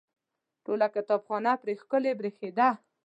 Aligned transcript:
ټوله 0.63 0.87
کتابخانه 0.95 1.51
پرې 1.61 1.73
ښکلې 1.81 2.11
برېښېده. 2.19 2.69